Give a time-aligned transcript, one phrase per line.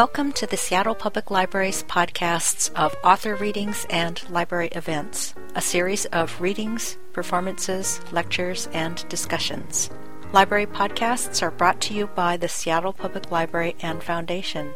[0.00, 6.06] Welcome to the Seattle Public Library's podcasts of author readings and library events, a series
[6.06, 9.90] of readings, performances, lectures, and discussions.
[10.32, 14.72] Library podcasts are brought to you by the Seattle Public Library and Foundation.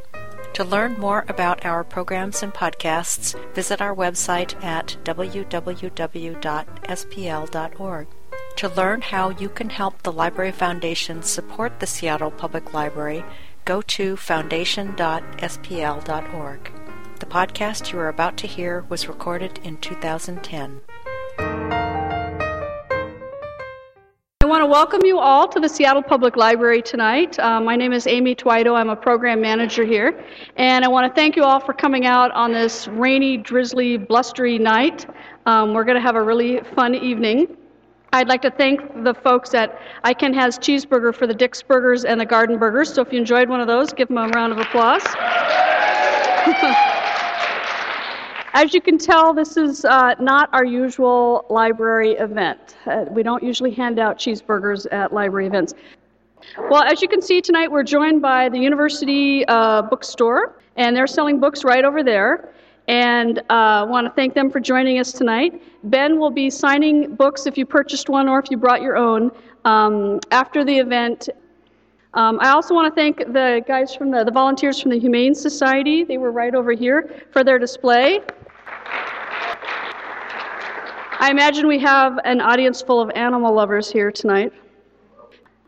[0.53, 5.67] To learn more about our programs and podcasts, visit our website at www.spl.org.
[8.57, 13.25] To learn how you can help the Library Foundation support the Seattle Public Library,
[13.65, 16.71] go to foundation.spl.org.
[17.21, 20.81] The podcast you are about to hear was recorded in 2010.
[24.41, 27.39] I want to welcome you all to the Seattle Public Library tonight.
[27.39, 28.77] Uh, my name is Amy Twido.
[28.77, 30.23] I'm a program manager here.
[30.57, 34.59] And I want to thank you all for coming out on this rainy, drizzly, blustery
[34.59, 35.07] night.
[35.47, 37.57] Um, we're going to have a really fun evening.
[38.15, 42.05] I'd like to thank the folks at I Can Has Cheeseburger for the Dick's Burgers
[42.05, 42.95] and the Garden Burgers.
[42.95, 45.03] So if you enjoyed one of those, give them a round of applause.
[48.55, 52.77] As you can tell, this is uh, not our usual library event.
[52.87, 55.75] Uh, we don't usually hand out cheeseburgers at library events.
[56.71, 61.09] Well, as you can see tonight, we're joined by the University uh, Bookstore, and they're
[61.09, 62.55] selling books right over there
[62.89, 65.63] and uh, want to thank them for joining us tonight.
[65.85, 69.31] Ben will be signing books if you purchased one or if you brought your own
[69.65, 71.29] um, after the event.
[72.13, 75.35] Um, I also want to thank the guys from the, the volunteers from the Humane
[75.35, 76.05] Society.
[76.05, 78.21] They were right over here for their display.
[81.21, 84.53] I imagine we have an audience full of animal lovers here tonight.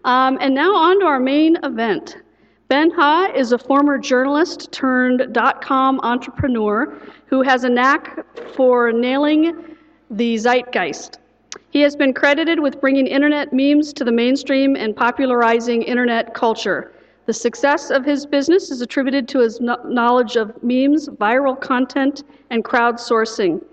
[0.05, 2.19] Um, and now on to our main event.
[2.69, 8.91] Ben Huh is a former journalist turned dot com entrepreneur who has a knack for
[8.91, 9.77] nailing
[10.11, 11.21] the zeitgeist.
[11.71, 16.93] He has been credited with bringing internet memes to the mainstream and popularizing internet culture.
[17.27, 22.65] The success of his business is attributed to his knowledge of memes, viral content, and
[22.65, 23.65] crowdsourcing.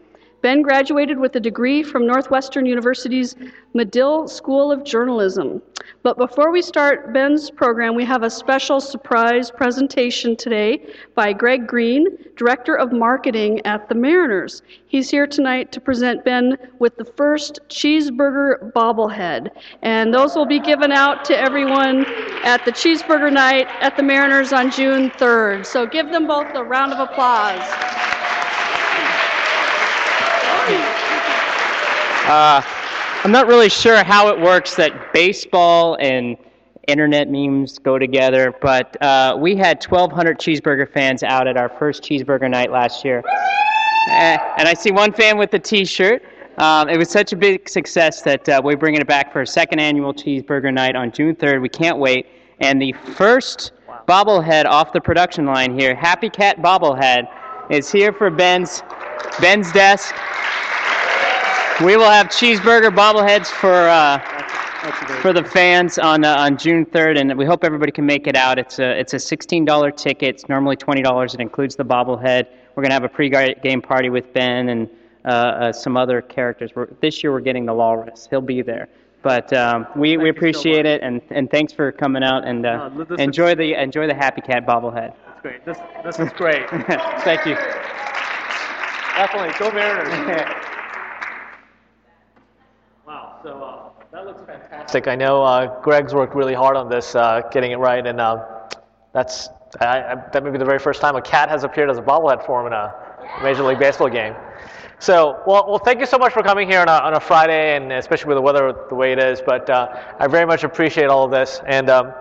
[0.44, 3.34] Ben graduated with a degree from Northwestern University's
[3.74, 5.62] Medill School of Journalism.
[6.04, 11.66] But before we start Ben's program, we have a special surprise presentation today by Greg
[11.66, 14.64] Green, Director of Marketing at the Mariners.
[14.86, 19.48] He's here tonight to present Ben with the first cheeseburger bobblehead.
[19.82, 22.06] And those will be given out to everyone
[22.44, 25.66] at the cheeseburger night at the Mariners on June 3rd.
[25.66, 28.13] So give them both a round of applause.
[32.26, 32.62] Uh,
[33.24, 36.38] I'm not really sure how it works that baseball and
[36.88, 42.04] internet memes go together, but uh, we had 1,200 cheeseburger fans out at our first
[42.04, 43.24] cheeseburger night last year.
[43.26, 46.24] Uh, and I see one fan with a t shirt.
[46.58, 49.48] Um, it was such a big success that uh, we're bringing it back for a
[49.48, 51.62] second annual cheeseburger night on June 3rd.
[51.62, 52.28] We can't wait.
[52.60, 53.72] And the first
[54.08, 57.28] bobblehead off the production line here, Happy Cat bobblehead,
[57.70, 58.84] is here for Ben's
[59.40, 60.14] Ben's desk.
[61.82, 64.20] We will have cheeseburger bobbleheads for uh,
[65.22, 68.36] for the fans on uh, on June 3rd, and we hope everybody can make it
[68.36, 68.60] out.
[68.60, 70.36] It's a it's a $16 ticket.
[70.36, 71.34] It's normally $20.
[71.34, 72.48] It includes the bobblehead.
[72.76, 74.88] We're gonna have a pre-game party with Ben and
[75.26, 76.72] uh, uh, some other characters.
[76.76, 78.28] We're, this year we're getting the Walrus.
[78.30, 78.88] He'll be there.
[79.24, 82.90] But um, we, we appreciate so it, and, and thanks for coming out and uh,
[83.18, 85.14] enjoy the enjoy the Happy Cat bobblehead.
[85.26, 85.66] That's great.
[85.66, 86.70] This this is great.
[86.70, 87.56] Thank you.
[89.16, 90.54] Definitely, go Mariners.
[93.44, 95.10] So uh, that looks fantastic.
[95.10, 98.70] I know uh, Greg's worked really hard on this, uh, getting it right, and uh,
[99.12, 99.50] that's
[99.82, 102.02] I, I, that may be the very first time a cat has appeared as a
[102.02, 102.94] bobblehead form in a
[103.44, 104.34] Major League Baseball game.
[105.00, 107.76] So, well, well, thank you so much for coming here on a, on a Friday,
[107.76, 109.42] and especially with the weather the way it is.
[109.46, 112.14] But uh, I very much appreciate all of this, and um,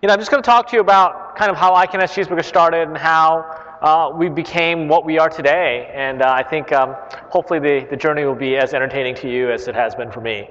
[0.00, 1.98] you know, I'm just going to talk to you about kind of how I Can
[1.98, 5.90] Has Cheeseburger started and how uh, we became what we are today.
[5.92, 6.94] And uh, I think um,
[7.30, 10.20] hopefully the, the journey will be as entertaining to you as it has been for
[10.20, 10.50] me.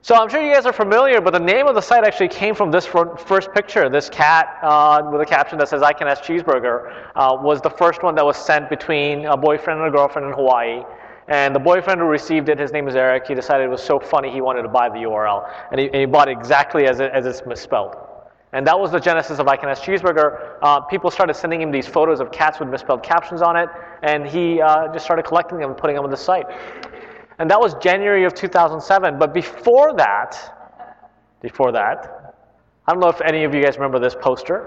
[0.00, 2.54] So I'm sure you guys are familiar, but the name of the site actually came
[2.54, 3.88] from this first picture.
[3.88, 7.70] This cat uh, with a caption that says I can Has Cheeseburger" uh, was the
[7.70, 10.84] first one that was sent between a boyfriend and a girlfriend in Hawaii.
[11.26, 13.26] And the boyfriend who received it, his name is Eric.
[13.26, 15.96] He decided it was so funny he wanted to buy the URL, and he, and
[15.96, 17.96] he bought it exactly as, it, as it's misspelled.
[18.52, 20.56] And that was the genesis of I Can Has Cheeseburger.
[20.62, 23.68] Uh, people started sending him these photos of cats with misspelled captions on it,
[24.02, 26.46] and he uh, just started collecting them and putting them on the site.
[27.38, 29.18] And that was January of 2007.
[29.18, 30.36] But before that,
[31.40, 32.34] before that,
[32.86, 34.62] I don't know if any of you guys remember this poster,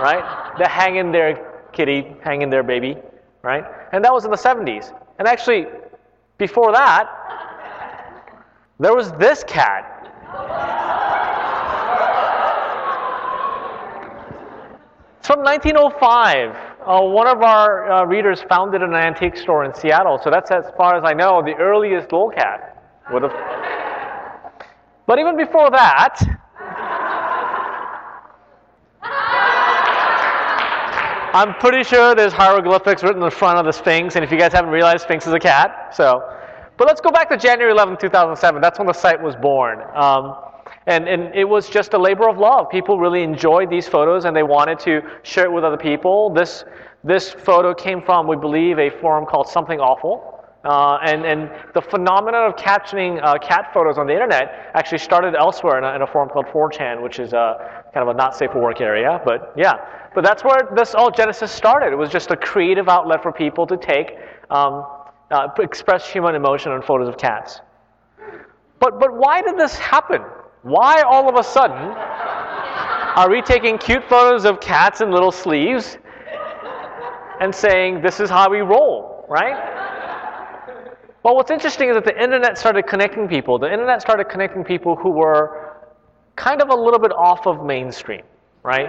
[0.00, 0.54] right?
[0.58, 2.96] The hang in there, kitty, hang in there, baby,
[3.42, 3.64] right?
[3.92, 4.92] And that was in the 70s.
[5.18, 5.66] And actually,
[6.38, 7.08] before that,
[8.80, 9.90] there was this cat.
[15.18, 16.73] It's from 1905.
[16.86, 20.30] Uh, one of our uh, readers found it in an antique store in Seattle, so
[20.30, 22.76] that's as far as I know the earliest lolcat
[23.10, 23.32] would have.
[25.06, 26.20] But even before that,
[31.34, 34.38] I'm pretty sure there's hieroglyphics written in the front of the Sphinx, and if you
[34.38, 35.94] guys haven't realized, Sphinx is a cat.
[35.96, 36.22] So,
[36.76, 38.60] but let's go back to January 11, 2007.
[38.60, 39.80] That's when the site was born.
[39.94, 40.36] Um,
[40.86, 42.68] and, and it was just a labor of love.
[42.70, 46.30] People really enjoyed these photos and they wanted to share it with other people.
[46.30, 46.64] This,
[47.02, 50.30] this photo came from, we believe, a forum called Something Awful.
[50.64, 55.34] Uh, and, and the phenomenon of captioning uh, cat photos on the internet actually started
[55.34, 58.34] elsewhere in a, in a forum called 4chan, which is a, kind of a not
[58.34, 59.20] safe for work area.
[59.26, 59.74] But yeah,
[60.14, 61.92] but that's where this all Genesis started.
[61.92, 64.16] It was just a creative outlet for people to take,
[64.50, 64.86] um,
[65.30, 67.60] uh, express human emotion on photos of cats.
[68.80, 70.22] But, but why did this happen?
[70.64, 75.98] Why all of a sudden are we taking cute photos of cats in little sleeves
[77.38, 79.56] and saying this is how we roll, right?
[81.22, 83.58] Well, what's interesting is that the internet started connecting people.
[83.58, 85.76] The internet started connecting people who were
[86.34, 88.22] kind of a little bit off of mainstream,
[88.62, 88.88] right?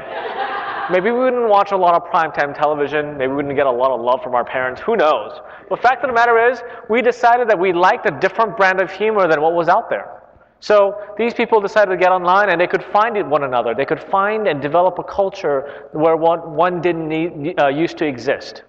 [0.89, 3.17] Maybe we wouldn't watch a lot of primetime television.
[3.17, 4.79] Maybe we wouldn't get a lot of love from our parents.
[4.79, 5.41] Who knows?
[5.67, 8.89] But fact of the matter is, we decided that we liked a different brand of
[8.89, 10.14] humor than what was out there.
[10.59, 13.75] So these people decided to get online and they could find one another.
[13.75, 18.05] They could find and develop a culture where one, one didn't need, uh, used to
[18.05, 18.63] exist.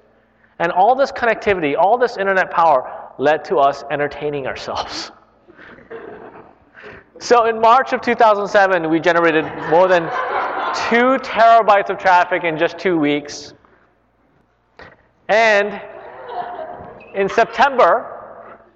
[0.58, 5.12] And all this connectivity, all this internet power led to us entertaining ourselves.
[7.18, 10.02] So in March of 2007, we generated more than
[10.90, 13.54] two terabytes of traffic in just two weeks.
[15.28, 15.80] And
[17.14, 18.15] in September,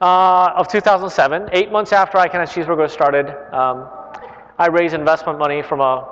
[0.01, 3.89] uh, of 2007, eight months after I Can Have Cheeseburger started, um,
[4.59, 6.07] I raised investment money from a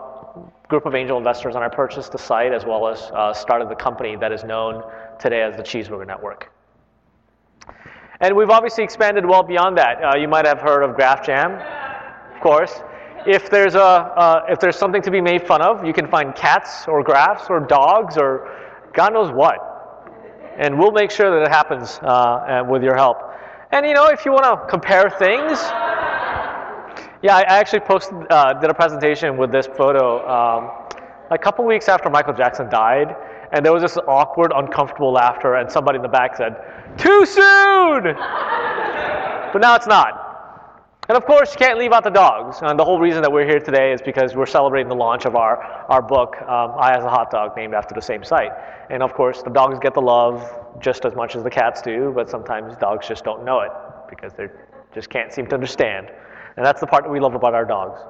[0.69, 3.75] group of angel investors and I purchased the site as well as uh, started the
[3.75, 4.83] company that is known
[5.19, 6.53] today as the Cheeseburger Network.
[8.21, 10.03] And we've obviously expanded well beyond that.
[10.03, 11.53] Uh, you might have heard of Graph Jam,
[12.35, 12.81] of course.
[13.27, 16.35] If there's, a, uh, if there's something to be made fun of, you can find
[16.35, 18.55] cats or graphs or dogs or
[18.93, 19.65] God knows what.
[20.59, 23.28] And we'll make sure that it happens uh, with your help.
[23.71, 25.59] And you know, if you want to compare things,
[27.21, 30.71] yeah, I actually posted, uh, did a presentation with this photo um,
[31.31, 33.15] a couple weeks after Michael Jackson died,
[33.53, 36.57] and there was this awkward, uncomfortable laughter, and somebody in the back said,
[36.97, 38.05] "Too soon!"
[39.53, 40.25] but now it's not.
[41.09, 42.59] And of course, you can't leave out the dogs.
[42.63, 45.37] And the whole reason that we're here today is because we're celebrating the launch of
[45.37, 48.53] our, our book, um, I Has a Hot Dog, named after the same site.
[48.91, 52.13] And of course, the dogs get the love just as much as the cats do,
[52.15, 53.71] but sometimes dogs just don't know it
[54.09, 54.49] because they
[54.95, 56.11] just can't seem to understand.
[56.57, 58.01] And that's the part that we love about our dogs.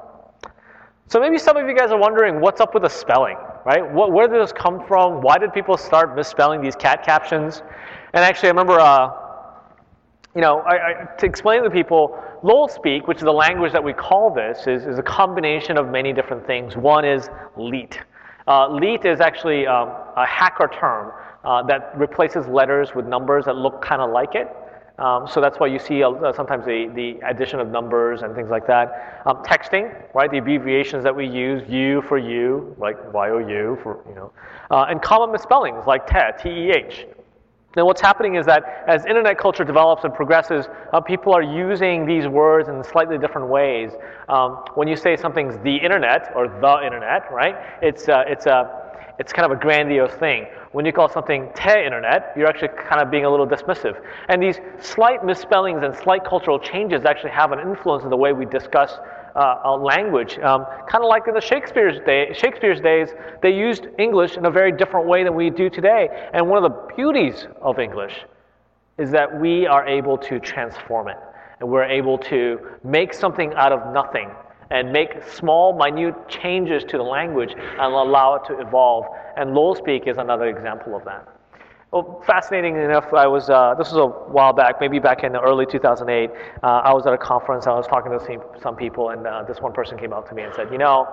[1.06, 3.90] So maybe some of you guys are wondering what's up with the spelling, right?
[3.90, 5.22] What, where did this come from?
[5.22, 7.62] Why did people start misspelling these cat captions?
[8.12, 9.10] And actually, I remember, uh,
[10.34, 13.82] you know, I, I, to explain to people, Lol speak, which is the language that
[13.82, 16.76] we call this, is, is a combination of many different things.
[16.76, 17.98] One is leet.
[18.46, 21.12] Uh, leet is actually um, a hacker term
[21.44, 24.48] uh, that replaces letters with numbers that look kind of like it.
[24.98, 28.50] Um, so that's why you see uh, sometimes the, the addition of numbers and things
[28.50, 29.22] like that.
[29.26, 30.28] Um, texting, right?
[30.28, 34.32] The abbreviations that we use, U for you, like Y-O-U for, you know.
[34.70, 37.06] Uh, and common misspellings like te, T-E-H.
[37.76, 42.04] Now what's happening is that as internet culture develops and progresses, uh, people are using
[42.04, 43.92] these words in slightly different ways.
[44.28, 47.54] Um, when you say something's the internet or the internet, right?
[47.80, 48.87] It's, uh, it's a
[49.18, 50.46] it's kind of a grandiose thing.
[50.72, 54.00] When you call something te internet, you're actually kind of being a little dismissive.
[54.28, 58.32] And these slight misspellings and slight cultural changes actually have an influence in the way
[58.32, 58.98] we discuss
[59.34, 60.38] uh, language.
[60.38, 63.08] Um, kind of like in the Shakespeare's, day, Shakespeare's days,
[63.42, 66.30] they used English in a very different way than we do today.
[66.32, 68.14] And one of the beauties of English
[68.98, 71.16] is that we are able to transform it.
[71.60, 74.30] And we're able to make something out of nothing
[74.70, 79.06] and make small, minute changes to the language and allow it to evolve.
[79.36, 81.26] And Low LolSpeak is another example of that.
[81.90, 85.40] Well, fascinating enough, I was, uh, this was a while back, maybe back in the
[85.40, 86.30] early 2008.
[86.62, 89.44] Uh, I was at a conference, I was talking to some, some people, and uh,
[89.44, 91.08] this one person came up to me and said, You know,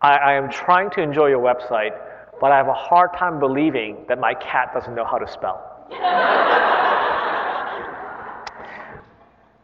[0.00, 1.98] I, I am trying to enjoy your website,
[2.40, 5.88] but I have a hard time believing that my cat doesn't know how to spell.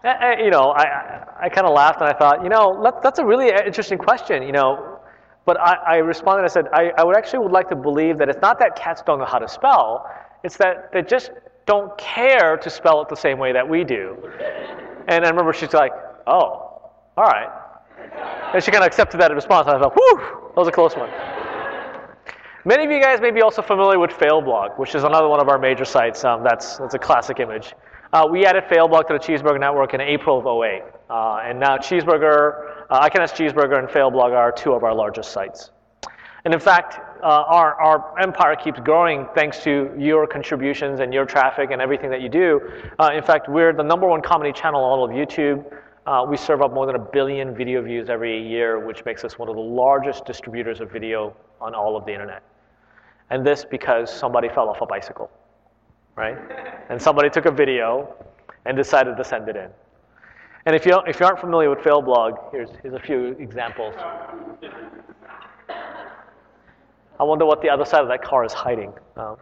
[0.05, 3.25] you know, I, I kind of laughed and I thought, you know, that, that's a
[3.25, 5.01] really interesting question, you know.
[5.45, 8.29] But I, I responded, I said, I, I would actually would like to believe that
[8.29, 10.09] it's not that cats don't know how to spell,
[10.45, 11.31] it's that they just
[11.67, 14.17] don't care to spell it the same way that we do.
[15.09, 15.93] And I remember she's like,
[16.27, 17.49] oh, all right.
[18.55, 20.95] And she kind of accepted that response, and I thought, whew, that was a close
[20.95, 21.11] one.
[22.65, 25.49] Many of you guys may be also familiar with Failblog, which is another one of
[25.49, 26.25] our major sites.
[26.25, 27.75] Um, that's, that's a classic image.
[28.11, 30.83] Uh, we added Failblog to the Cheeseburger Network in April of 08.
[31.11, 35.33] Uh, and now Cheeseburger, uh, I Can Cheeseburger and Failblog are two of our largest
[35.33, 35.71] sites.
[36.47, 41.27] And in fact, uh, our, our empire keeps growing thanks to your contributions and your
[41.27, 42.61] traffic and everything that you do.
[42.99, 45.71] Uh, in fact, we're the number one comedy channel on all of YouTube.
[46.07, 49.39] Uh, we serve up more than a billion video views every year, which makes us
[49.39, 52.43] one of the largest distributors of video on all of the internet.
[53.29, 55.31] And this because somebody fell off a bicycle,
[56.19, 56.37] right?
[56.89, 58.15] and somebody took a video
[58.67, 59.69] and decided to send it in.
[60.67, 63.95] And if you, if you aren't familiar with Failblog, here's, here's a few examples.
[67.21, 68.93] I wonder what the other side of that car is hiding.
[69.17, 69.37] Um,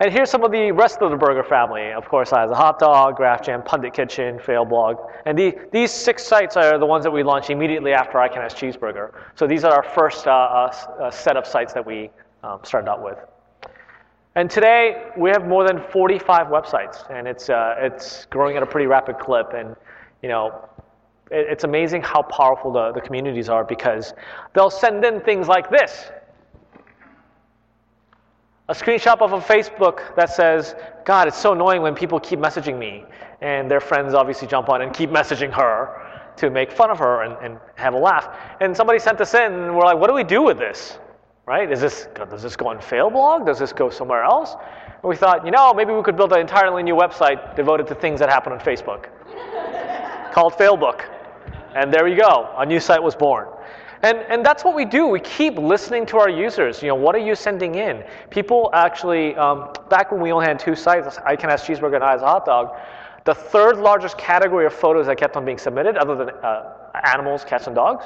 [0.00, 1.92] and here's some of the rest of the burger family.
[1.92, 5.10] Of course, I have a hot dog, Graph Jam, Pundit Kitchen, Failblog.
[5.24, 8.42] And the, these six sites are the ones that we launched immediately after I Can
[8.42, 9.12] Cheeseburger.
[9.36, 12.10] So these are our first uh, uh, uh, set of sites that we
[12.42, 13.18] um, started out with.
[14.36, 18.66] And today, we have more than 45 websites, and it's, uh, it's growing at a
[18.66, 19.54] pretty rapid clip.
[19.54, 19.74] And,
[20.22, 20.68] you know,
[21.30, 24.12] it, it's amazing how powerful the, the communities are because
[24.52, 26.10] they'll send in things like this
[28.68, 30.74] a screenshot of a Facebook that says,
[31.04, 33.04] God, it's so annoying when people keep messaging me.
[33.40, 36.02] And their friends obviously jump on and keep messaging her
[36.36, 38.36] to make fun of her and, and have a laugh.
[38.60, 40.98] And somebody sent this in, and we're like, what do we do with this?
[41.46, 41.70] Right?
[41.70, 43.46] Is this, does this go on Failblog?
[43.46, 44.54] Does this go somewhere else?
[44.54, 47.94] And we thought, you know, maybe we could build an entirely new website devoted to
[47.94, 49.06] things that happen on Facebook
[50.32, 51.04] called Failbook.
[51.76, 53.46] And there you go, a new site was born.
[54.02, 55.06] And, and that's what we do.
[55.06, 56.82] We keep listening to our users.
[56.82, 58.02] You know, what are you sending in?
[58.30, 62.18] People actually, um, back when we only had two sites, I Can Cheeseburger and I
[62.18, 62.76] Hot Dog,
[63.24, 66.72] the third largest category of photos that kept on being submitted, other than uh,
[67.04, 68.04] animals, cats, and dogs,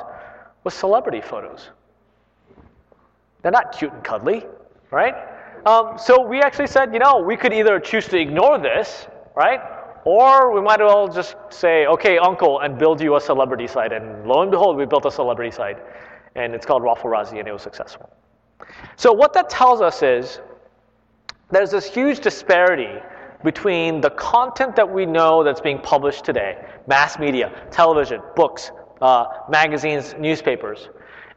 [0.62, 1.70] was celebrity photos.
[3.42, 4.46] They're not cute and cuddly,
[4.90, 5.14] right?
[5.66, 9.60] Um, so we actually said, you know, we could either choose to ignore this, right?
[10.04, 13.92] Or we might as well just say, okay, uncle, and build you a celebrity site.
[13.92, 15.78] And lo and behold, we built a celebrity site.
[16.34, 18.08] And it's called ROFLrazzi, and it was successful.
[18.96, 20.40] So what that tells us is
[21.50, 23.00] there's this huge disparity
[23.42, 28.70] between the content that we know that's being published today, mass media, television, books,
[29.00, 30.88] uh, magazines, newspapers,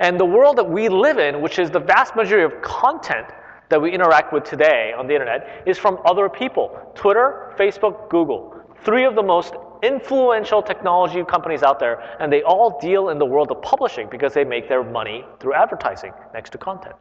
[0.03, 3.27] and the world that we live in, which is the vast majority of content
[3.69, 8.53] that we interact with today on the internet, is from other people Twitter, Facebook, Google
[8.83, 13.25] three of the most influential technology companies out there, and they all deal in the
[13.25, 16.95] world of publishing because they make their money through advertising next to content.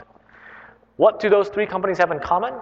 [0.97, 2.55] What do those three companies have in common?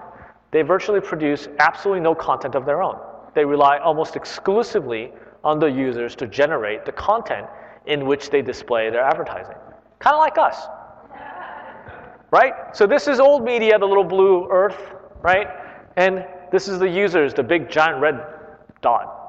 [0.51, 2.99] They virtually produce absolutely no content of their own.
[3.35, 5.13] They rely almost exclusively
[5.45, 7.47] on the users to generate the content
[7.87, 9.57] in which they display their advertising.
[10.01, 10.67] Kind of like us.
[12.31, 12.55] Right?
[12.73, 15.47] So this is old media, the little blue earth, right?
[15.97, 18.21] And this is the users, the big giant red
[18.83, 19.20] dot.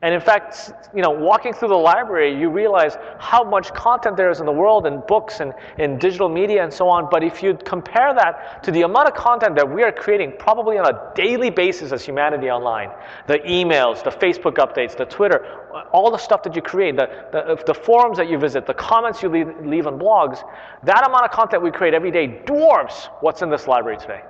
[0.00, 4.30] And in fact, you know, walking through the library, you realize how much content there
[4.30, 7.08] is in the world in books and in digital media and so on.
[7.10, 10.78] But if you compare that to the amount of content that we are creating probably
[10.78, 12.90] on a daily basis as humanity online,
[13.26, 15.44] the emails, the Facebook updates, the Twitter,
[15.90, 19.20] all the stuff that you create, the, the, the forums that you visit, the comments
[19.20, 20.48] you leave, leave on blogs,
[20.84, 24.22] that amount of content we create every day dwarfs what's in this library today.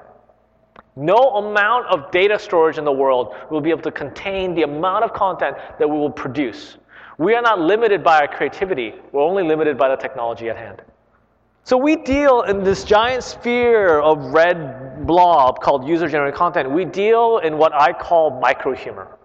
[0.99, 5.05] No amount of data storage in the world will be able to contain the amount
[5.05, 6.76] of content that we will produce.
[7.19, 10.83] We are not limited by our creativity, we're only limited by the technology at hand.
[11.62, 16.69] So we deal in this giant sphere of red blob called user generated content.
[16.69, 19.19] We deal in what I call micro humor.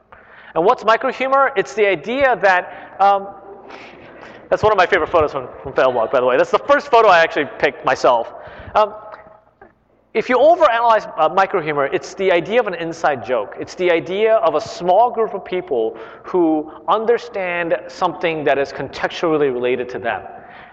[0.54, 1.52] And what's micro humor?
[1.56, 3.30] It's the idea that um,
[4.50, 6.38] that's one of my favorite photos from, from Failblog, by the way.
[6.38, 8.32] That's the first photo I actually picked myself.
[8.76, 8.94] Um,
[10.14, 13.56] if you overanalyze uh, microhumor, it's the idea of an inside joke.
[13.60, 19.52] It's the idea of a small group of people who understand something that is contextually
[19.52, 20.22] related to them.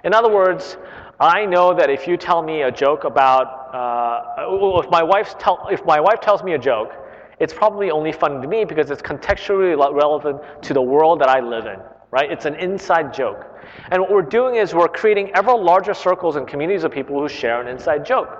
[0.04, 0.76] In other words,
[1.18, 5.68] I know that if you tell me a joke about, uh, if, my wife tell,
[5.70, 6.92] if my wife tells me a joke,
[7.38, 11.40] it's probably only funny to me because it's contextually relevant to the world that I
[11.40, 11.80] live in,
[12.11, 12.30] right?
[12.30, 13.47] It's an inside joke.
[13.90, 17.26] And what we're doing is we're creating ever larger circles and communities of people who
[17.26, 18.39] share an inside joke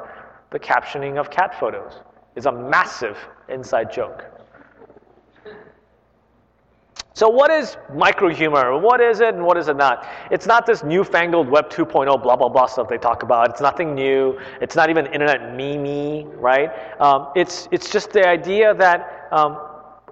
[0.51, 2.01] the captioning of cat photos
[2.37, 3.17] is a massive
[3.49, 4.25] inside joke.
[7.13, 8.79] So, what is micro humor?
[8.79, 10.07] What is it and what is it not?
[10.31, 13.51] It's not this newfangled Web 2.0 blah blah blah stuff they talk about.
[13.51, 14.39] It's nothing new.
[14.61, 16.71] It's not even internet meme, right?
[17.01, 19.59] Um, it's it's just the idea that um,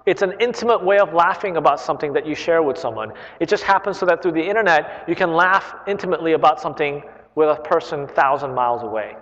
[0.05, 3.13] it's an intimate way of laughing about something that you share with someone.
[3.39, 7.01] It just happens so that through the internet you can laugh intimately about something
[7.35, 9.15] with a person thousand miles away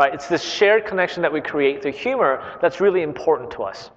[0.00, 0.14] right?
[0.14, 3.90] It's this shared connection that we create through humor that's really important to us.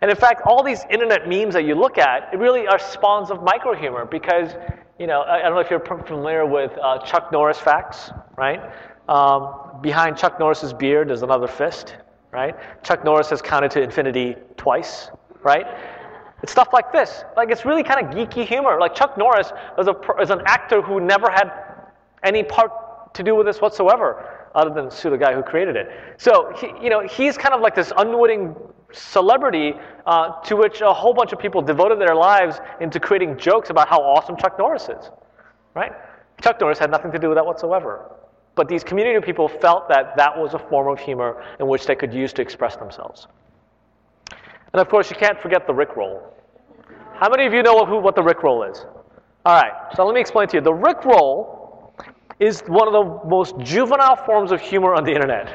[0.00, 3.40] And in fact, all these internet memes that you look at, really are spawns of
[3.40, 4.56] micro humor because,
[4.98, 8.60] you know, I, I don't know if you're familiar with uh, Chuck Norris facts, right?
[9.08, 11.94] Um, behind Chuck Norris's beard is another fist,
[12.32, 12.56] right?
[12.82, 15.08] Chuck Norris has counted to infinity twice,
[15.44, 15.66] right?
[16.42, 17.22] It's stuff like this.
[17.36, 18.80] Like it's really kind of geeky humor.
[18.80, 21.52] Like Chuck Norris was, a, was an actor who never had
[22.24, 22.72] any part
[23.14, 25.90] to do with this whatsoever, other than sue the guy who created it.
[26.16, 28.54] So he, you know, he's kind of like this unwitting
[28.92, 29.74] celebrity
[30.06, 33.88] uh, to which a whole bunch of people devoted their lives into creating jokes about
[33.88, 35.10] how awesome Chuck Norris is,
[35.74, 35.92] right?
[36.42, 38.10] Chuck Norris had nothing to do with that whatsoever.
[38.54, 41.94] But these community people felt that that was a form of humor in which they
[41.94, 43.26] could use to express themselves.
[44.72, 46.20] And of course, you can't forget the Rickroll.
[47.14, 48.84] How many of you know who, what the Rickroll is?
[49.44, 50.60] All right, so let me explain to you.
[50.60, 51.61] The Rickroll
[52.40, 55.48] is one of the most juvenile forms of humor on the internet.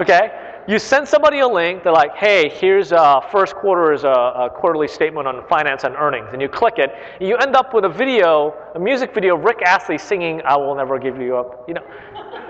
[0.00, 0.42] okay?
[0.68, 4.48] You send somebody a link, they're like, hey, here's uh, first quarter is a, a,
[4.48, 6.28] quarterly statement on finance and earnings.
[6.32, 9.42] And you click it, and you end up with a video, a music video of
[9.42, 11.64] Rick Astley singing, I Will Never Give You Up.
[11.66, 11.82] You know,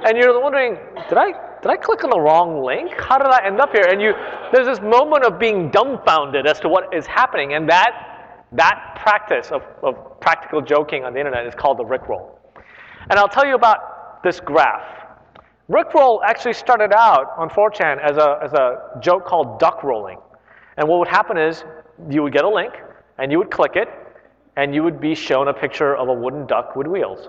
[0.04, 0.76] and you're wondering,
[1.08, 2.92] did I, did I click on the wrong link?
[3.00, 3.86] How did I end up here?
[3.88, 4.12] And you,
[4.52, 7.54] there's this moment of being dumbfounded as to what is happening.
[7.54, 12.41] And that, that practice of, of practical joking on the internet is called the Rickroll.
[13.10, 15.02] And I'll tell you about this graph.
[15.68, 20.18] Rickroll actually started out on 4chan as a, as a joke called duck rolling.
[20.76, 21.64] And what would happen is
[22.10, 22.74] you would get a link,
[23.18, 23.88] and you would click it,
[24.56, 27.28] and you would be shown a picture of a wooden duck with wheels.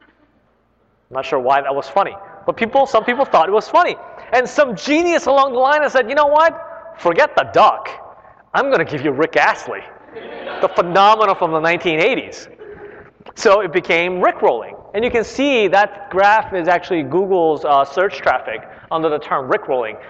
[0.00, 2.16] I'm not sure why that was funny.
[2.46, 3.96] But people, some people thought it was funny.
[4.32, 6.96] And some genius along the line said, you know what?
[6.98, 7.88] Forget the duck.
[8.54, 9.80] I'm going to give you Rick Astley,
[10.60, 12.48] the phenomenon from the 1980s.
[13.34, 14.85] So it became Rickrolling.
[14.96, 19.46] And you can see that graph is actually Google's uh, search traffic under the term
[19.46, 20.02] Rickrolling.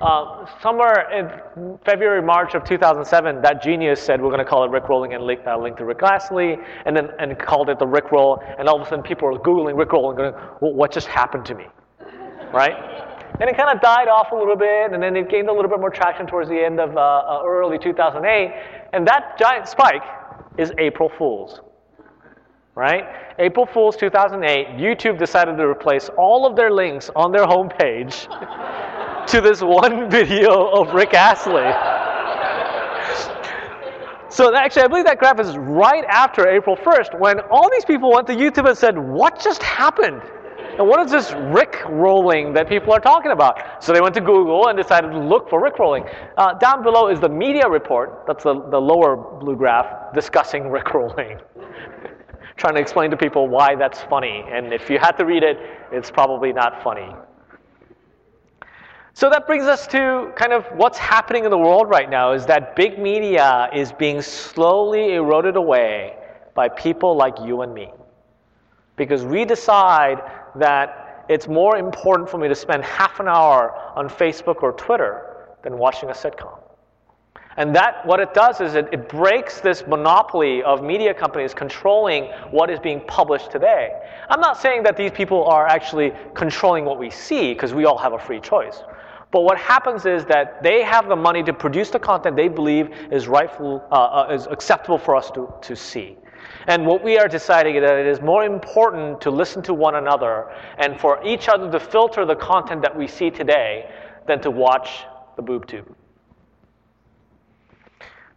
[0.00, 4.70] Uh, somewhere in February, March of 2007, that genius said we're going to call it
[4.70, 8.42] Rickrolling and link, uh, link to Rick Astley, and then and called it the Rickroll.
[8.58, 11.44] And all of a sudden, people were googling Rickroll and going, well, "What just happened
[11.44, 11.66] to me?"
[12.50, 12.76] Right?
[13.40, 15.70] And it kind of died off a little bit, and then it gained a little
[15.70, 18.54] bit more traction towards the end of uh, uh early 2008.
[18.94, 20.02] And that giant spike
[20.56, 21.60] is April Fool's
[22.74, 23.04] right?
[23.38, 28.26] April Fool's 2008, YouTube decided to replace all of their links on their homepage
[29.28, 31.70] to this one video of Rick Astley.
[34.28, 38.12] so actually, I believe that graph is right after April 1st when all these people
[38.12, 40.20] went to YouTube and said, what just happened?
[40.76, 43.82] And what is this Rick rolling that people are talking about?
[43.82, 46.04] So they went to Google and decided to look for Rick rolling.
[46.36, 50.92] Uh, down below is the media report, that's the, the lower blue graph, discussing Rick
[50.92, 51.38] rolling
[52.56, 54.44] trying to explain to people why that's funny.
[54.48, 55.58] And if you had to read it,
[55.90, 57.08] it's probably not funny.
[59.12, 62.46] So that brings us to kind of what's happening in the world right now is
[62.46, 66.16] that big media is being slowly eroded away
[66.54, 67.92] by people like you and me.
[68.96, 70.20] Because we decide
[70.56, 75.46] that it's more important for me to spend half an hour on Facebook or Twitter
[75.62, 76.58] than watching a sitcom.
[77.56, 82.24] And that, what it does is it, it breaks this monopoly of media companies controlling
[82.50, 83.92] what is being published today.
[84.28, 87.98] I'm not saying that these people are actually controlling what we see, because we all
[87.98, 88.82] have a free choice.
[89.30, 92.90] But what happens is that they have the money to produce the content they believe
[93.10, 96.16] is rightful, uh, uh, is acceptable for us to, to see.
[96.66, 99.96] And what we are deciding is that it is more important to listen to one
[99.96, 103.90] another and for each other to filter the content that we see today
[104.26, 105.04] than to watch
[105.36, 105.94] the boob tube.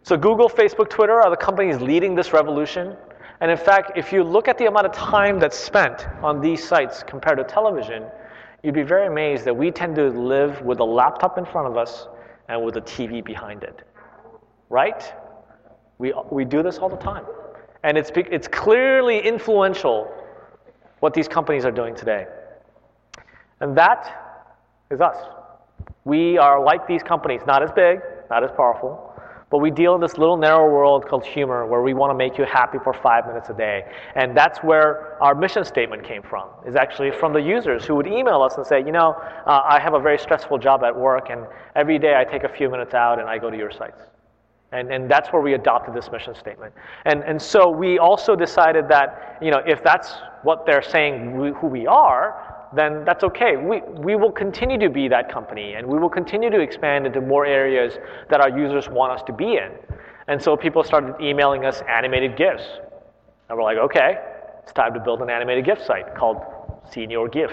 [0.08, 2.96] So Google, Facebook, Twitter are the companies leading this revolution.
[3.42, 6.66] And in fact, if you look at the amount of time that's spent on these
[6.66, 8.04] sites compared to television,
[8.62, 11.76] you'd be very amazed that we tend to live with a laptop in front of
[11.76, 12.08] us
[12.48, 13.86] and with a TV behind it.
[14.70, 15.12] Right?
[15.98, 17.26] We, we do this all the time.
[17.82, 20.10] And it's, it's clearly influential
[21.00, 22.26] what these companies are doing today.
[23.60, 24.56] And that
[24.90, 25.18] is us.
[26.06, 29.08] We are like these companies, not as big, not as powerful,
[29.50, 32.36] but we deal in this little narrow world called humor where we want to make
[32.36, 33.84] you happy for five minutes a day.
[34.14, 38.06] And that's where our mission statement came from, is actually from the users who would
[38.06, 39.12] email us and say, you know,
[39.46, 42.48] uh, I have a very stressful job at work, and every day I take a
[42.48, 44.02] few minutes out and I go to your sites.
[44.70, 46.74] And, and that's where we adopted this mission statement.
[47.06, 51.52] And, and so we also decided that, you know, if that's what they're saying we,
[51.52, 53.56] who we are, then that's okay.
[53.56, 57.20] We, we will continue to be that company and we will continue to expand into
[57.20, 57.98] more areas
[58.30, 59.70] that our users want us to be in.
[60.28, 62.64] And so people started emailing us animated GIFs.
[63.48, 64.18] And we're like, okay,
[64.62, 66.38] it's time to build an animated GIF site called
[66.92, 67.52] Senor GIF.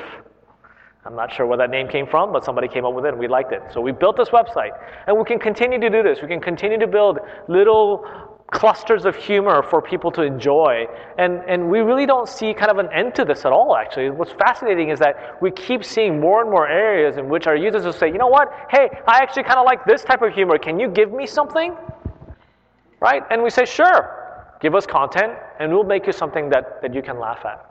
[1.05, 3.19] I'm not sure where that name came from, but somebody came up with it and
[3.19, 3.61] we liked it.
[3.71, 4.71] So we built this website.
[5.07, 6.19] And we can continue to do this.
[6.21, 10.85] We can continue to build little clusters of humor for people to enjoy.
[11.17, 14.11] And, and we really don't see kind of an end to this at all, actually.
[14.11, 17.85] What's fascinating is that we keep seeing more and more areas in which our users
[17.85, 18.51] will say, you know what?
[18.69, 20.57] Hey, I actually kind of like this type of humor.
[20.57, 21.75] Can you give me something?
[23.01, 23.23] Right?
[23.31, 24.21] And we say, sure.
[24.61, 27.65] Give us content, and we'll make you something that, that you can laugh at.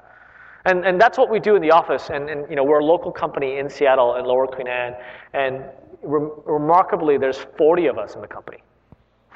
[0.66, 2.10] And, and that's what we do in the office.
[2.10, 4.94] And, and you know, we're a local company in Seattle in Lower Queen Anne.
[5.32, 5.64] And
[6.02, 8.58] re- remarkably, there's 40 of us in the company.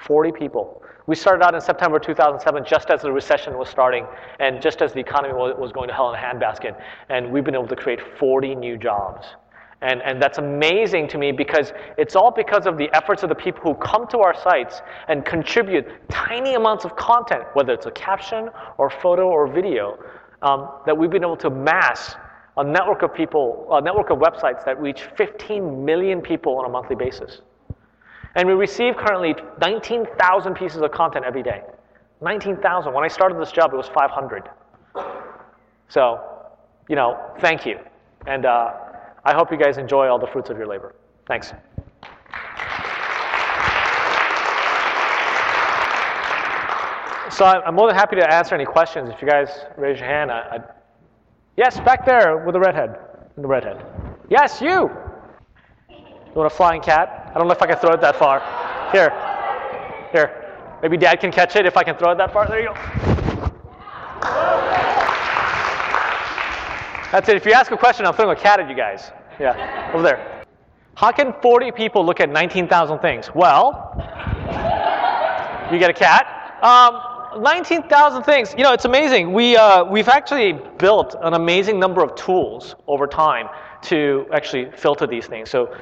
[0.06, 0.82] 40 people.
[1.06, 4.06] We started out in September 2007 just as the recession was starting
[4.40, 6.78] and just as the economy was going to hell in a handbasket.
[7.08, 9.26] And we've been able to create 40 new jobs.
[9.80, 13.34] And, and that's amazing to me because it's all because of the efforts of the
[13.34, 17.92] people who come to our sites and contribute tiny amounts of content, whether it's a
[17.92, 19.98] caption or photo or video,
[20.42, 22.16] um, that we've been able to mass
[22.56, 26.68] a network of people, a network of websites that reach 15 million people on a
[26.68, 27.40] monthly basis.
[28.34, 31.62] And we receive currently 19,000 pieces of content every day.
[32.20, 32.92] 19,000.
[32.92, 34.48] When I started this job, it was 500.
[35.88, 36.20] So,
[36.88, 37.78] you know, thank you.
[38.26, 38.74] And uh,
[39.24, 40.94] I hope you guys enjoy all the fruits of your labor.
[41.26, 41.52] Thanks.
[47.30, 49.10] So I'm more than happy to answer any questions.
[49.10, 50.58] If you guys raise your hand, I, I...
[51.56, 52.98] yes, back there with the redhead,
[53.36, 53.84] the redhead.
[54.28, 54.90] Yes, you.
[56.28, 57.30] You want a flying cat?
[57.34, 58.40] I don't know if I can throw it that far.
[58.92, 59.10] Here,
[60.12, 60.54] here.
[60.82, 62.46] Maybe Dad can catch it if I can throw it that far.
[62.46, 62.74] There you go.
[67.10, 67.36] That's it.
[67.36, 69.10] If you ask a question, I'm throwing a cat at you guys.
[69.40, 70.44] Yeah, over there.
[70.94, 73.34] How can 40 people look at 19,000 things?
[73.34, 73.94] Well,
[75.72, 76.26] you get a cat.
[76.62, 78.54] Um, 19,000 things.
[78.56, 79.32] You know, it's amazing.
[79.32, 83.48] We, uh, we've actually built an amazing number of tools over time
[83.82, 85.50] to actually filter these things.
[85.50, 85.74] So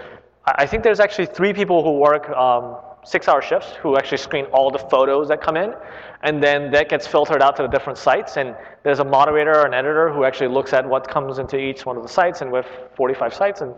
[0.46, 4.44] I think there's actually three people who work um, six hour shifts who actually screen
[4.46, 5.74] all the photos that come in.
[6.22, 8.36] And then that gets filtered out to the different sites.
[8.36, 11.84] And there's a moderator or an editor who actually looks at what comes into each
[11.84, 12.42] one of the sites.
[12.42, 13.74] And with 45 sites, and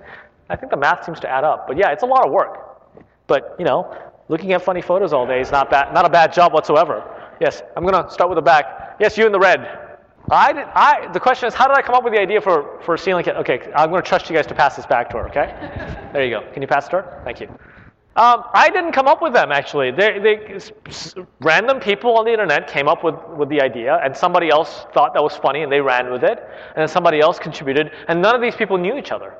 [0.50, 1.66] I think the math seems to add up.
[1.66, 2.96] But yeah, it's a lot of work.
[3.26, 3.94] But, you know,
[4.28, 7.02] looking at funny photos all day is not, bad, not a bad job whatsoever.
[7.40, 8.96] Yes, I'm going to start with the back.
[8.98, 9.87] Yes, you in the red.
[10.30, 12.80] I, did, I, the question is, how did I come up with the idea for,
[12.82, 13.36] for Ceiling Cat?
[13.36, 16.08] Okay, I'm going to trust you guys to pass this back to her, okay?
[16.12, 16.52] there you go.
[16.52, 17.22] Can you pass it to her?
[17.24, 17.48] Thank you.
[18.16, 19.92] Um, I didn't come up with them, actually.
[19.92, 20.58] They, they,
[21.40, 25.14] random people on the internet came up with, with the idea, and somebody else thought
[25.14, 28.34] that was funny, and they ran with it, and then somebody else contributed, and none
[28.34, 29.34] of these people knew each other,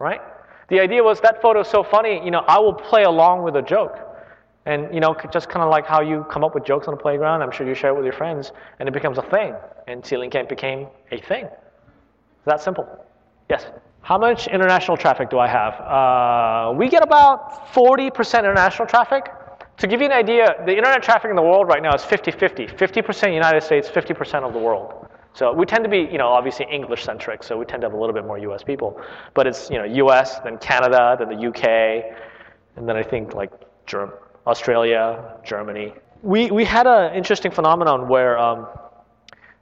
[0.00, 0.20] right?
[0.68, 3.54] The idea was that photo is so funny, you know, I will play along with
[3.56, 3.96] a joke.
[4.66, 7.00] And you know, just kind of like how you come up with jokes on the
[7.00, 9.54] playground, I'm sure you share it with your friends, and it becomes a thing.
[9.86, 11.48] And Ceiling Cat became a thing.
[12.44, 12.86] That simple.
[13.48, 13.66] Yes.
[14.02, 15.74] How much international traffic do I have?
[15.80, 19.32] Uh, we get about 40% international traffic.
[19.78, 22.76] To give you an idea, the internet traffic in the world right now is 50-50.
[22.76, 25.08] 50% United States, 50% of the world.
[25.34, 27.94] So we tend to be, you know, obviously English centric, so we tend to have
[27.94, 29.00] a little bit more US people.
[29.34, 32.16] But it's, you know, US, then Canada, then the UK,
[32.76, 33.50] and then I think like
[33.86, 34.18] Germany.
[34.46, 35.92] Australia, Germany.
[36.22, 38.68] We, we had an interesting phenomenon where um,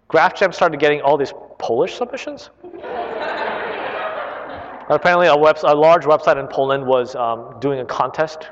[0.09, 2.51] GraphJam started getting all these Polish submissions.
[4.89, 8.51] apparently, a, web, a, large website in Poland was um, doing a contest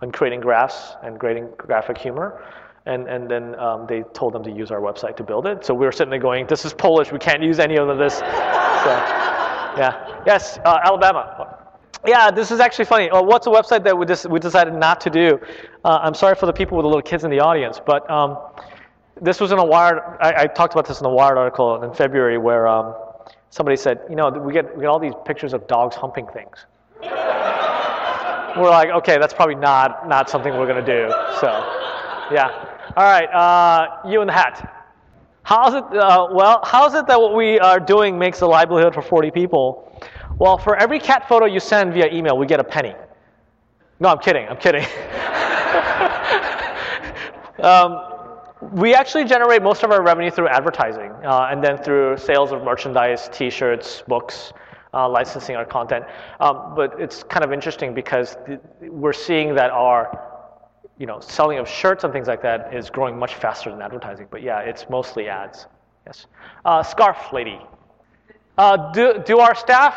[0.00, 2.44] on creating graphs and creating graphic humor.
[2.86, 5.64] And, and then um, they told them to use our website to build it.
[5.64, 8.18] So we were sitting there going, this is Polish, we can't use any of this.
[8.18, 8.24] so,
[9.78, 10.22] yeah.
[10.26, 11.58] Yes, uh, Alabama.
[12.04, 13.08] Yeah, this is actually funny.
[13.10, 15.38] Uh, what's a website that we, just, we decided not to do?
[15.84, 18.36] Uh, I'm sorry for the people with the little kids in the audience, but um,
[19.22, 20.00] this was in a Wired.
[20.20, 22.94] I, I, talked about this in a Wired article in February where um,
[23.50, 26.66] somebody said, you know, we get, we get all these pictures of dogs humping things.
[27.00, 31.08] we're like, okay, that's probably not, not something we're to do.
[31.40, 31.46] So,
[32.32, 32.68] yeah.
[32.96, 34.88] All right, uh, you in the hat.
[35.44, 39.02] How's it, uh, well, how's it that what we are doing makes a livelihood for
[39.02, 39.88] 40 people?
[40.38, 42.94] Well, for every cat photo you send via email, we get a penny.
[44.00, 44.48] No, I'm kidding.
[44.48, 44.82] I'm kidding.
[47.62, 48.11] um,
[48.70, 52.62] we actually generate most of our revenue through advertising uh, and then through sales of
[52.62, 54.52] merchandise, t shirts, books,
[54.94, 56.04] uh, licensing our content.
[56.38, 60.30] Um, but it's kind of interesting because th- we're seeing that our
[60.98, 64.28] you know, selling of shirts and things like that is growing much faster than advertising.
[64.30, 65.66] But yeah, it's mostly ads.
[66.06, 66.26] Yes.
[66.64, 67.58] Uh, scarf lady.
[68.58, 69.96] Uh, do, do our staff,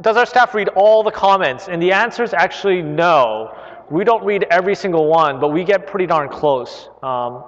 [0.00, 1.68] does our staff read all the comments?
[1.68, 3.56] And the answer is actually no.
[3.90, 7.44] We don't read every single one, but we get pretty darn close um,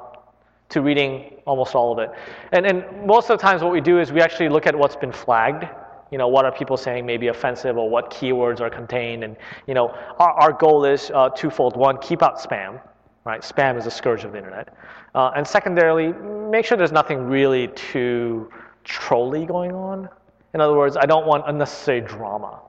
[0.70, 2.10] to reading almost all of it.
[2.52, 4.96] And, and most of the times what we do is we actually look at what's
[4.96, 5.66] been flagged.
[6.14, 9.24] you know, what are people saying may be offensive or what keywords are contained.
[9.24, 11.76] And, you know, our, our goal is uh, twofold.
[11.76, 12.80] One, keep out spam,
[13.24, 13.40] right?
[13.40, 14.76] Spam is a scourge of the internet.
[15.16, 16.12] Uh, and secondarily,
[16.50, 18.48] make sure there's nothing really too
[18.84, 20.08] trolly going on.
[20.54, 22.60] In other words, I don't want unnecessary drama.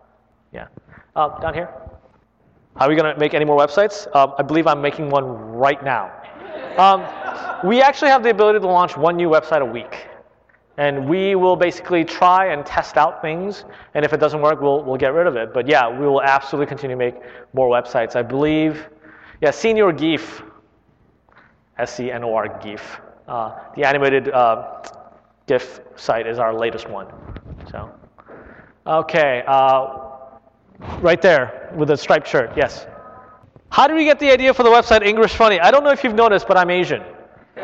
[0.51, 0.67] Yeah.
[1.15, 1.69] Uh, down here.
[2.77, 4.13] Are we going to make any more websites?
[4.15, 6.11] Um, I believe I'm making one right now.
[6.77, 7.05] Um,
[7.63, 10.07] we actually have the ability to launch one new website a week.
[10.77, 14.83] And we will basically try and test out things, and if it doesn't work, we'll,
[14.83, 15.53] we'll get rid of it.
[15.53, 17.15] But yeah, we will absolutely continue to make
[17.53, 18.17] more websites.
[18.17, 18.85] I believe,
[19.41, 20.41] yeah, Senor GIF,
[21.77, 24.81] S-C-N-O-R GIF, uh, the animated uh,
[25.47, 27.07] GIF site is our latest one.
[27.71, 27.89] So,
[28.85, 30.09] okay, uh,
[30.99, 32.85] right there with the striped shirt, yes.
[33.75, 35.59] How did we get the idea for the website Engrish Funny?
[35.59, 37.03] I don't know if you've noticed, but I'm Asian.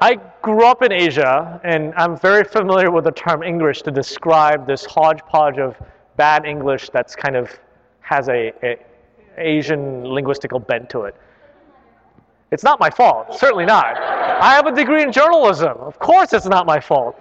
[0.00, 4.66] I grew up in Asia, and I'm very familiar with the term Engrish to describe
[4.66, 5.76] this hodgepodge of
[6.16, 7.56] bad English that's kind of
[8.00, 8.76] has a, a
[9.38, 11.14] Asian linguistical bent to it.
[12.50, 13.96] It's not my fault, certainly not.
[13.96, 15.76] I have a degree in journalism.
[15.78, 17.16] Of course, it's not my fault.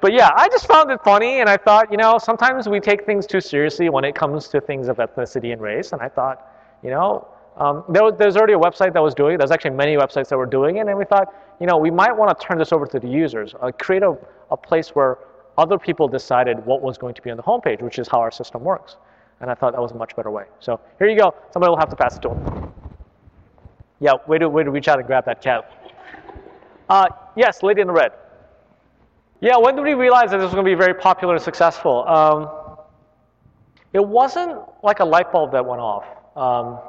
[0.00, 3.04] But yeah, I just found it funny, and I thought, you know, sometimes we take
[3.04, 6.46] things too seriously when it comes to things of ethnicity and race, and I thought,
[6.84, 9.38] you know, um, there was, there's already a website that was doing it.
[9.38, 12.16] There's actually many websites that were doing it, and we thought, you know, we might
[12.16, 14.16] want to turn this over to the users, uh, create a,
[14.52, 15.18] a place where
[15.56, 18.30] other people decided what was going to be on the homepage, which is how our
[18.30, 18.96] system works.
[19.40, 20.44] And I thought that was a much better way.
[20.60, 21.34] So here you go.
[21.50, 22.72] Somebody will have to pass it to him.
[23.98, 25.72] Yeah, way to, way to reach out and grab that cat.
[26.88, 28.12] Uh, yes, lady in the red.
[29.40, 32.06] Yeah, when did we realize that this was going to be very popular and successful?
[32.08, 32.50] Um,
[33.92, 36.04] it wasn't like a light bulb that went off.
[36.36, 36.80] Um,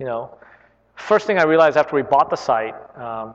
[0.00, 0.36] you know,
[0.96, 3.34] first thing I realized after we bought the site um,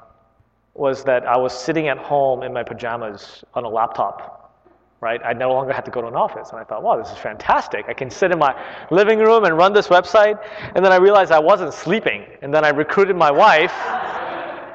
[0.73, 4.35] was that I was sitting at home in my pajamas on a laptop.
[5.01, 7.09] Right, I no longer had to go to an office, and I thought, wow, this
[7.09, 7.85] is fantastic.
[7.87, 8.53] I can sit in my
[8.91, 10.37] living room and run this website.
[10.75, 13.71] And then I realized I wasn't sleeping, and then I recruited my wife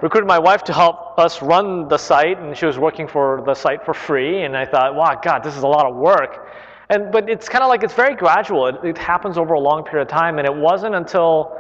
[0.05, 3.55] recruited my wife to help us run the site, and she was working for the
[3.55, 4.43] site for free.
[4.45, 6.47] And I thought, wow, God, this is a lot of work.
[6.91, 8.67] And but it's kind of like it's very gradual.
[8.67, 11.59] It, it, happens over a long period of time, and it wasn't until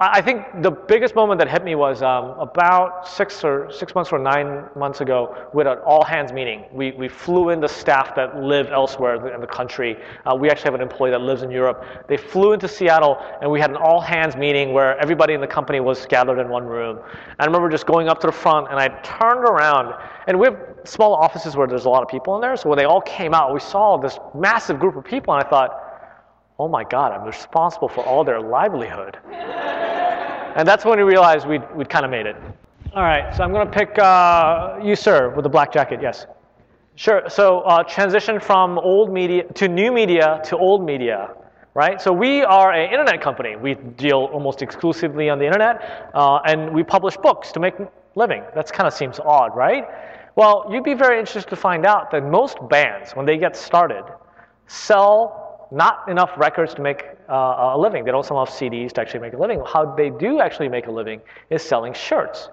[0.00, 4.12] I think the biggest moment that hit me was um, about six or six months
[4.12, 6.66] or nine months ago with an all hands meeting.
[6.72, 9.96] We, we flew in the staff that live elsewhere in the country.
[10.24, 11.84] Uh, we actually have an employee that lives in Europe.
[12.06, 15.48] They flew into Seattle and we had an all hands meeting where everybody in the
[15.48, 17.00] company was gathered in one room.
[17.40, 19.94] I remember just going up to the front and I turned around
[20.28, 22.56] and we have small offices where there's a lot of people in there.
[22.56, 25.48] So when they all came out, we saw this massive group of people and I
[25.50, 25.70] thought,
[26.60, 29.18] oh my God, I'm responsible for all their livelihood.
[30.56, 32.36] And that's when we realized we'd, we'd kind of made it.
[32.94, 36.00] All right, so I'm going to pick uh, you, sir, with the black jacket.
[36.02, 36.26] Yes.
[36.96, 37.22] Sure.
[37.28, 41.30] So uh, transition from old media to new media to old media,
[41.74, 42.00] right?
[42.00, 43.54] So we are an internet company.
[43.54, 47.74] We deal almost exclusively on the internet, uh, and we publish books to make
[48.16, 48.42] living.
[48.56, 49.86] That kind of seems odd, right?
[50.34, 54.02] Well, you'd be very interested to find out that most bands, when they get started,
[54.66, 58.04] sell not enough records to make uh, a living.
[58.04, 59.62] They don't sell enough CDs to actually make a living.
[59.66, 62.48] How they do actually make a living is selling shirts.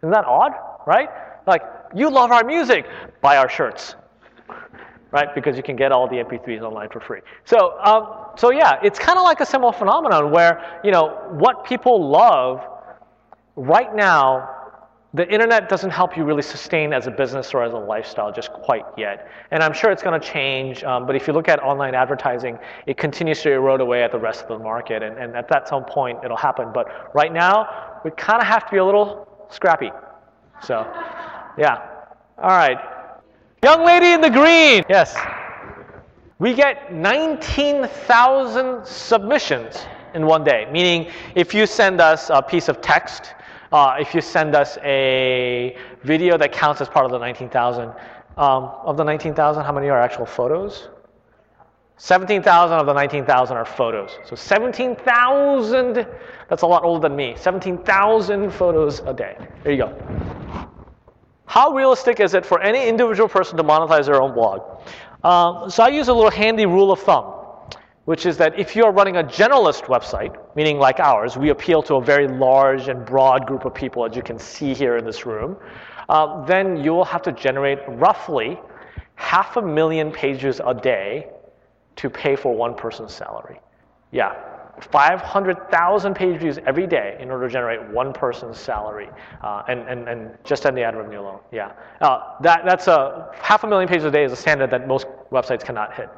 [0.00, 0.52] Isn't that odd,
[0.86, 1.08] right?
[1.46, 1.62] Like,
[1.94, 2.86] you love our music,
[3.20, 3.94] buy our shirts,
[5.10, 5.34] right?
[5.34, 7.20] Because you can get all the MP3s online for free.
[7.44, 11.64] So, um, so yeah, it's kind of like a similar phenomenon where, you know, what
[11.64, 12.60] people love
[13.56, 14.61] right now
[15.14, 18.50] the internet doesn't help you really sustain as a business or as a lifestyle just
[18.50, 19.28] quite yet.
[19.50, 22.58] And I'm sure it's going to change, um, but if you look at online advertising,
[22.86, 25.02] it continues to erode away at the rest of the market.
[25.02, 26.68] And, and at that some point, it'll happen.
[26.72, 29.90] But right now, we kind of have to be a little scrappy.
[30.62, 30.90] So,
[31.58, 31.86] yeah.
[32.38, 32.78] All right.
[33.62, 34.82] Young lady in the green.
[34.88, 35.14] Yes.
[36.38, 42.80] We get 19,000 submissions in one day, meaning if you send us a piece of
[42.80, 43.34] text,
[43.72, 47.88] uh, if you send us a video that counts as part of the 19,000,
[48.36, 50.88] um, of the 19,000, how many are actual photos?
[51.96, 54.18] 17,000 of the 19,000 are photos.
[54.24, 56.06] So 17,000,
[56.48, 57.34] that's a lot older than me.
[57.36, 59.36] 17,000 photos a day.
[59.62, 60.68] There you go.
[61.46, 64.82] How realistic is it for any individual person to monetize their own blog?
[65.22, 67.41] Um, so I use a little handy rule of thumb
[68.04, 71.94] which is that if you're running a generalist website, meaning like ours, we appeal to
[71.96, 75.24] a very large and broad group of people, as you can see here in this
[75.24, 75.56] room,
[76.08, 78.58] uh, then you will have to generate roughly
[79.14, 81.28] half a million pages a day
[81.94, 83.60] to pay for one person's salary.
[84.10, 84.34] Yeah,
[84.80, 89.08] 500,000 page views every day in order to generate one person's salary,
[89.42, 91.40] uh, and, and, and just on the ad revenue alone.
[91.52, 94.88] Yeah, uh, that, that's a half a million pages a day is a standard that
[94.88, 96.08] most websites cannot hit.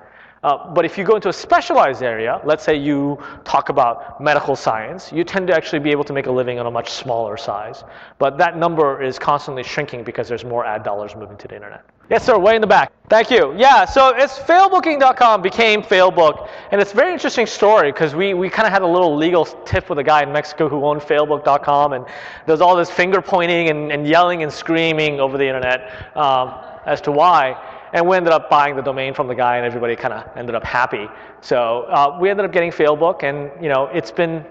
[0.44, 4.54] Uh, but if you go into a specialized area, let's say you talk about medical
[4.54, 7.38] science, you tend to actually be able to make a living on a much smaller
[7.38, 7.82] size.
[8.18, 11.82] But that number is constantly shrinking because there's more ad dollars moving to the internet.
[12.10, 12.92] Yes, sir, way in the back.
[13.08, 13.54] Thank you.
[13.56, 16.50] Yeah, so it's failbooking.com became Failbook.
[16.70, 19.46] And it's a very interesting story because we, we kind of had a little legal
[19.46, 21.94] tiff with a guy in Mexico who owned failbook.com.
[21.94, 22.04] And
[22.46, 26.54] there's all this finger pointing and, and yelling and screaming over the internet um,
[26.84, 27.56] as to why.
[27.94, 30.56] And we ended up buying the domain from the guy, and everybody kind of ended
[30.56, 31.06] up happy.
[31.40, 34.44] So uh, we ended up getting Failbook, and you know it's been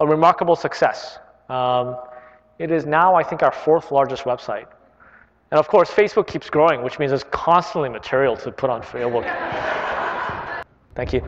[0.00, 1.18] a remarkable success.
[1.48, 1.96] Um,
[2.58, 4.66] it is now, I think, our fourth largest website.
[5.50, 9.24] And of course, Facebook keeps growing, which means there's constantly material to put on Failbook.
[10.94, 11.22] Thank you.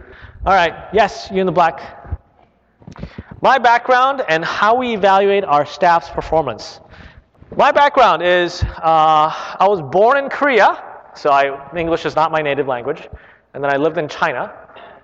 [0.45, 1.81] All right, yes, you in the black.
[3.41, 6.81] My background and how we evaluate our staff's performance.
[7.57, 12.41] My background is uh, I was born in Korea so I, English is not my
[12.41, 13.09] native language.
[13.55, 14.53] And then I lived in China.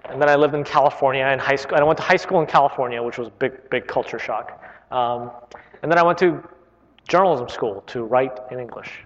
[0.09, 1.75] And then I lived in California in high school.
[1.75, 4.62] And I went to high school in California, which was a big, big culture shock.
[4.90, 5.31] Um,
[5.83, 6.42] and then I went to
[7.09, 9.06] journalism school to write in English.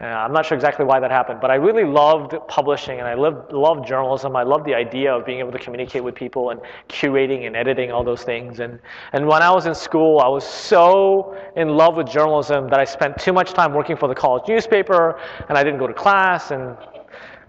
[0.00, 3.14] Uh, I'm not sure exactly why that happened, but I really loved publishing and I
[3.14, 4.34] loved, journalism.
[4.34, 7.92] I loved the idea of being able to communicate with people and curating and editing
[7.92, 8.60] all those things.
[8.60, 8.78] And,
[9.12, 12.84] and when I was in school, I was so in love with journalism that I
[12.84, 16.50] spent too much time working for the college newspaper and I didn't go to class
[16.50, 16.76] and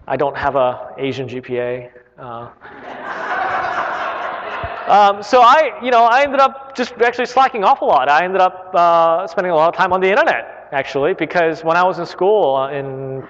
[0.06, 1.90] I don't have a Asian GPA.
[2.18, 2.50] Uh,
[4.90, 8.10] um, so I, you know, I ended up just actually slacking off a lot.
[8.10, 11.76] I ended up uh, spending a lot of time on the internet actually, because when
[11.76, 13.26] I was in school uh, in,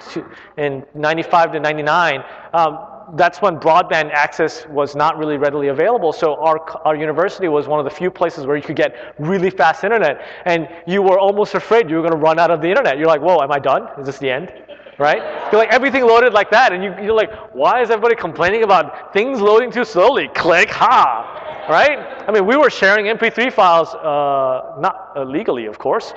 [0.57, 2.25] in 95 to 99,
[2.55, 2.79] um,
[3.15, 6.13] that's when broadband access was not really readily available.
[6.13, 9.51] So our, our university was one of the few places where you could get really
[9.51, 10.23] fast internet.
[10.45, 12.99] And you were almost afraid you were going to run out of the internet.
[12.99, 13.89] You're like, whoa, am I done?
[13.99, 14.53] Is this the end?
[14.99, 15.23] Right?
[15.51, 16.73] You're like, everything loaded like that.
[16.73, 20.29] And you, you're like, why is everybody complaining about things loading too slowly?
[20.29, 21.67] Click, ha.
[21.69, 21.99] Right?
[22.29, 26.13] I mean, we were sharing MP3 files, uh, not uh, legally, of course,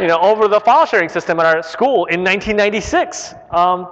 [0.00, 3.34] you know, over the file sharing system at our school in 1996.
[3.50, 3.88] Um,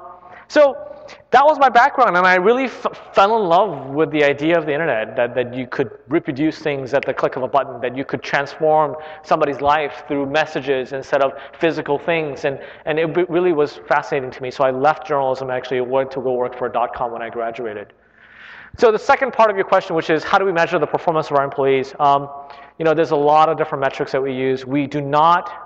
[0.49, 0.89] so
[1.31, 4.73] that was my background, and I really fell in love with the idea of the
[4.73, 8.05] internet that, that you could reproduce things at the click of a button, that you
[8.05, 12.45] could transform somebody's life through messages instead of physical things.
[12.45, 14.51] And, and it really was fascinating to me.
[14.51, 17.95] So I left journalism actually went to go work for dot com when I graduated.
[18.79, 21.31] So the second part of your question, which is how do we measure the performance
[21.31, 21.95] of our employees?
[21.99, 22.29] Um,
[22.79, 24.65] you know, there's a lot of different metrics that we use.
[24.67, 25.62] We do not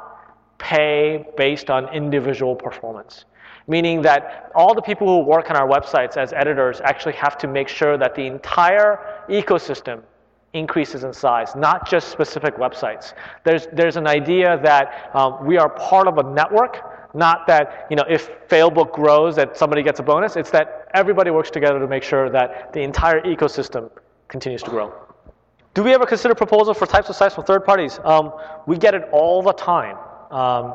[0.59, 3.25] pay based on individual performance,
[3.69, 7.47] meaning that all the people who work on our websites as editors actually have to
[7.47, 10.03] make sure that the entire ecosystem
[10.53, 13.12] increases in size, not just specific websites.
[13.45, 17.97] There's, there's an idea that um, we are part of a network, not that you
[17.97, 20.37] know, if Failbook grows that somebody gets a bonus.
[20.37, 23.90] It's that everybody works together to make sure that the entire ecosystem
[24.29, 24.92] continues to grow.
[25.75, 28.01] Do we ever consider proposals for types of sites from third parties?
[28.03, 28.33] Um,
[28.66, 29.99] we get it all the time.
[30.31, 30.75] Um,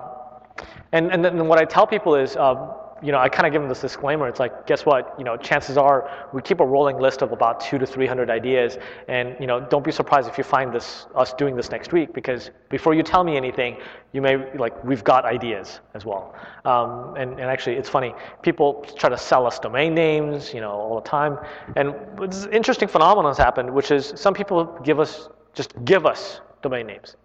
[0.91, 3.61] and, and then what I tell people is, um, you know, I kind of give
[3.61, 4.27] them this disclaimer.
[4.27, 5.15] It's like, guess what?
[5.17, 8.29] You know, chances are we keep a rolling list of about two to three hundred
[8.29, 11.93] ideas, and you know, don't be surprised if you find this us doing this next
[11.93, 13.77] week because before you tell me anything,
[14.11, 16.35] you may like we've got ideas as well.
[16.63, 18.13] Um, and, and actually, it's funny.
[18.43, 21.39] People try to sell us domain names, you know, all the time.
[21.75, 26.41] And this interesting phenomenon has happened, which is some people give us just give us
[26.61, 27.15] domain names.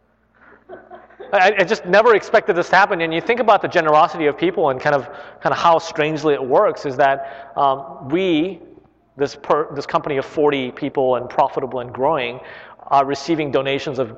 [1.33, 3.01] I, I, just never expected this to happen.
[3.01, 5.07] And you think about the generosity of people and kind of,
[5.41, 8.61] kind of how strangely it works is that um, we,
[9.17, 12.41] this, per, this company of 40 people and profitable and growing,
[12.89, 14.17] are receiving donations of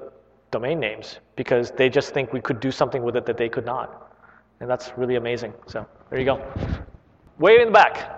[0.51, 3.65] domain names because they just think we could do something with it that they could
[3.65, 4.13] not.
[4.61, 5.55] And that's really amazing.
[5.67, 6.43] So there you go.
[7.39, 8.18] Way in the back.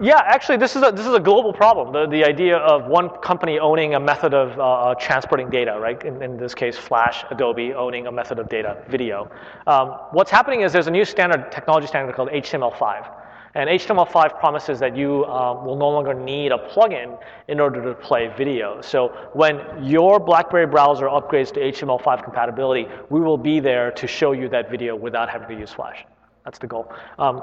[0.00, 1.92] Yeah, actually, this is a, this is a global problem.
[1.92, 6.00] The, the idea of one company owning a method of uh, uh, transporting data, right?
[6.04, 9.28] In, in, this case, Flash, Adobe owning a method of data, video.
[9.66, 13.10] Um, what's happening is there's a new standard, technology standard called HTML5.
[13.54, 17.18] And HTML5 promises that you um, will no longer need a plugin
[17.48, 18.80] in order to play video.
[18.80, 24.32] So when your BlackBerry browser upgrades to HTML5 compatibility, we will be there to show
[24.32, 26.06] you that video without having to use Flash.
[26.44, 26.92] That's the goal.
[27.18, 27.42] Um,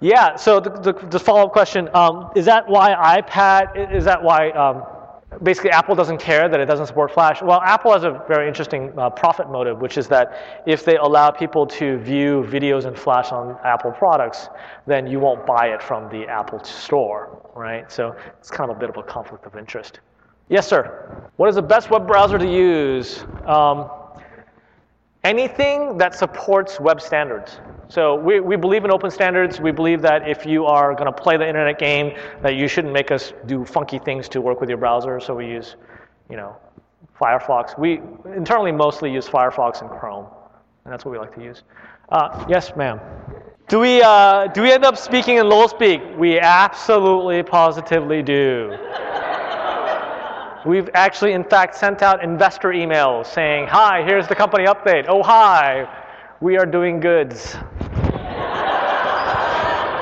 [0.00, 4.50] yeah, so the, the, the follow-up question, um, is that why iPad, is that why
[4.50, 4.82] um,
[5.42, 7.40] basically Apple doesn't care that it doesn't support Flash?
[7.42, 11.30] Well, Apple has a very interesting uh, profit motive, which is that if they allow
[11.30, 14.48] people to view videos in Flash on Apple products,
[14.86, 17.90] then you won't buy it from the Apple store, right?
[17.90, 20.00] So it's kind of a bit of a conflict of interest.
[20.48, 21.30] Yes, sir.
[21.36, 23.24] What is the best web browser to use?
[23.46, 23.90] Um,
[25.22, 27.58] anything that supports web standards.
[27.88, 29.60] So we, we believe in open standards.
[29.60, 32.92] We believe that if you are going to play the internet game, that you shouldn't
[32.92, 35.20] make us do funky things to work with your browser.
[35.20, 35.76] So we use,
[36.30, 36.56] you know,
[37.20, 37.78] Firefox.
[37.78, 38.00] We
[38.34, 40.26] internally mostly use Firefox and Chrome,
[40.84, 41.62] and that's what we like to use.
[42.08, 43.00] Uh, yes, ma'am.
[43.68, 46.02] Do we, uh, do we end up speaking in LOL speak?
[46.18, 48.76] We absolutely positively do.
[50.66, 55.06] We've actually, in fact, sent out investor emails saying, Hi, here's the company update.
[55.08, 55.86] Oh, hi,
[56.40, 57.56] we are doing goods.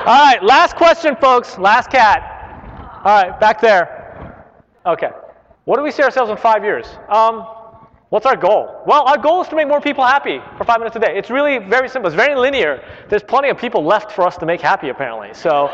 [0.05, 1.57] All right, last question, folks.
[1.57, 2.21] Last cat.
[3.05, 4.45] All right, back there.
[4.85, 5.09] Okay.
[5.65, 6.85] What do we see ourselves in five years?
[7.07, 7.47] Um,
[8.13, 8.83] What's our goal?
[8.85, 11.17] Well, our goal is to make more people happy for five minutes a day.
[11.17, 12.05] It's really very simple.
[12.05, 12.87] It's very linear.
[13.09, 15.33] There's plenty of people left for us to make happy, apparently.
[15.33, 15.65] So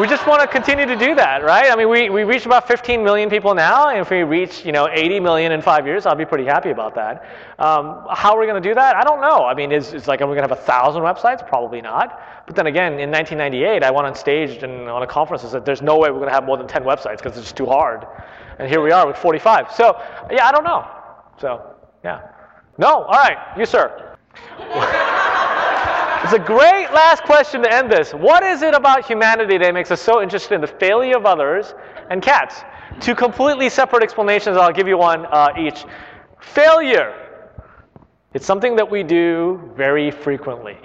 [0.00, 1.70] we just want to continue to do that, right?
[1.70, 4.72] I mean, we, we reached about 15 million people now, and if we reach, you
[4.72, 7.24] know, 80 million in five years, I'll be pretty happy about that.
[7.60, 8.96] Um, how are we going to do that?
[8.96, 9.44] I don't know.
[9.44, 11.46] I mean, is it's like, are we going to have a thousand websites?
[11.46, 12.20] Probably not.
[12.46, 15.64] But then again, in 1998, I went on stage and on a conference and said,
[15.64, 17.66] there's no way we're going to have more than 10 websites because it's just too
[17.66, 18.04] hard.
[18.58, 19.72] And here we are with 45.
[19.72, 20.88] So, yeah, I don't know.
[21.40, 22.32] So, yeah.
[22.78, 23.04] No?
[23.04, 23.38] All right.
[23.56, 24.16] You, sir.
[26.24, 28.12] it's a great last question to end this.
[28.12, 31.74] What is it about humanity that makes us so interested in the failure of others
[32.08, 32.62] and cats?
[32.98, 34.56] Two completely separate explanations.
[34.56, 35.84] I'll give you one uh, each.
[36.40, 37.12] Failure.
[38.32, 40.78] It's something that we do very frequently.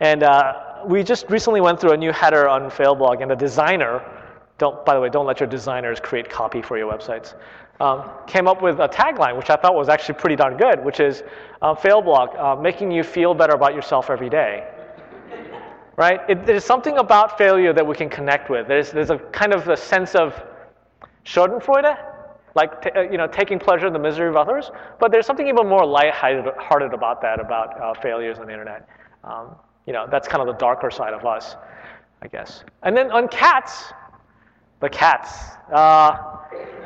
[0.00, 4.02] And uh, we just recently went through a new header on Failblog, and the designer,
[4.58, 7.34] don't, by the way, don't let your designers create copy for your websites
[7.80, 11.00] um, came up with a tagline, which I thought was actually pretty darn good, which
[11.00, 11.22] is
[11.62, 14.68] uh, Failblog, uh, making you feel better about yourself every day.
[15.96, 16.20] Right?
[16.28, 18.68] It, there's something about failure that we can connect with.
[18.68, 20.34] There's, there's a kind of a sense of
[21.24, 21.96] Schadenfreude,
[22.54, 24.70] like t- uh, you know, taking pleasure in the misery of others.
[25.00, 28.88] But there's something even more light-hearted about that, about uh, failures on the internet.
[29.24, 29.56] Um,
[29.86, 31.56] you know, that's kind of the darker side of us,
[32.22, 32.64] I guess.
[32.82, 33.92] And then on cats,
[34.80, 35.56] the cats.
[35.72, 36.36] Uh,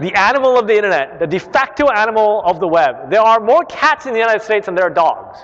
[0.00, 3.10] the animal of the internet, the de facto animal of the web.
[3.10, 5.38] There are more cats in the United States than there are dogs,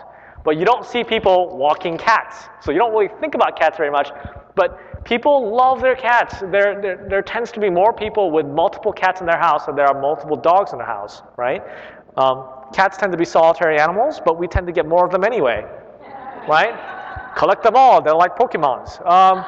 [0.44, 2.48] but you don't see people walking cats.
[2.62, 4.10] So you don't really think about cats very much,
[4.54, 6.40] but people love their cats.
[6.40, 9.76] There, there, there tends to be more people with multiple cats in their house than
[9.76, 11.62] there are multiple dogs in their house, right?
[12.16, 15.22] Um, cats tend to be solitary animals, but we tend to get more of them
[15.22, 15.66] anyway,
[16.48, 17.34] right?
[17.36, 18.00] Collect them all.
[18.00, 19.04] They're like Pokemons.
[19.06, 19.44] Um,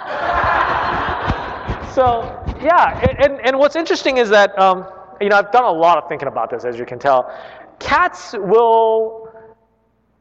[1.98, 4.86] so yeah, and, and what's interesting is that um,
[5.20, 7.36] you know, I've done a lot of thinking about this, as you can tell.
[7.80, 9.28] Cats will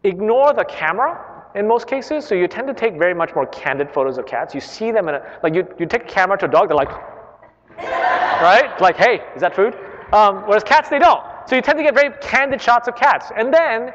[0.04, 3.92] ignore the camera in most cases, so you tend to take very much more candid
[3.92, 4.56] photos of cats.
[4.56, 6.76] You see them in a, like you, you take a camera to a dog, they're
[6.76, 6.90] like,
[7.78, 8.74] right?
[8.82, 9.76] Like, hey, is that food?
[10.14, 11.22] Um, whereas cats, they don't.
[11.48, 13.28] So you tend to get very candid shots of cats.
[13.38, 13.92] And then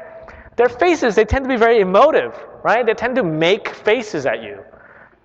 [0.55, 2.85] their faces, they tend to be very emotive, right?
[2.85, 4.63] They tend to make faces at you.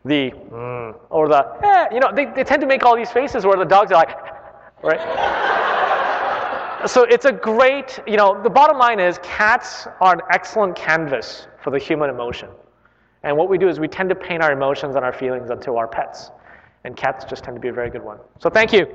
[0.08, 3.44] The, mm, or the, eh, you know, they, they tend to make all these faces
[3.44, 4.16] where the dogs are like,
[4.82, 4.98] right?
[6.86, 11.46] so it's a great, you know, the bottom line is cats are an excellent canvas
[11.62, 12.48] for the human emotion.
[13.22, 15.74] And what we do is we tend to paint our emotions and our feelings onto
[15.74, 16.30] our pets.
[16.84, 18.18] And cats just tend to be a very good one.
[18.38, 18.86] So thank you.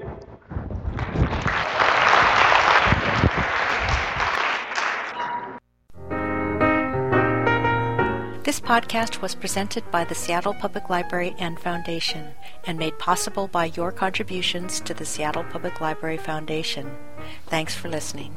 [8.43, 12.33] This podcast was presented by the Seattle Public Library and Foundation
[12.67, 16.91] and made possible by your contributions to the Seattle Public Library Foundation.
[17.47, 18.35] Thanks for listening.